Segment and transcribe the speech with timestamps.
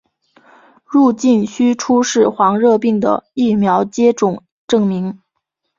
[0.83, 5.19] 入境须出示黄热病的疫苗接种证明。